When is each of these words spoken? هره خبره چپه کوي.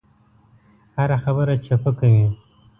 هره 0.97 1.17
خبره 1.23 1.55
چپه 1.65 1.91
کوي. 1.99 2.25